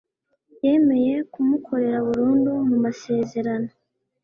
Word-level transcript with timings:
yemeye 0.63 1.13
kumukorera 1.31 1.97
burundu 2.07 2.51
mumasezerano 2.69 3.69